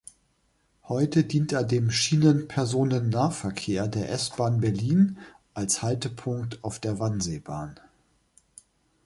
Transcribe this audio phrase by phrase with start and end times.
[0.87, 5.19] Heute dient er dem Schienenpersonennahverkehr der S-Bahn Berlin
[5.53, 7.79] als Haltepunkt auf der Wannseebahn.